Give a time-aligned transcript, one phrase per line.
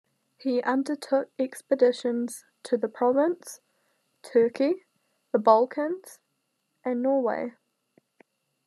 [0.39, 3.61] He undertook expeditions to the Provence,
[4.23, 4.87] Turkey,
[5.31, 6.17] the Balkans,
[6.83, 7.53] and Norway.